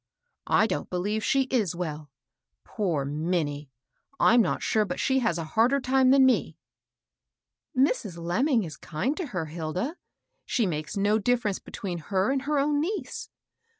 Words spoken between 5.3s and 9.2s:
a harder time than me." "Mrs. Lemming is kind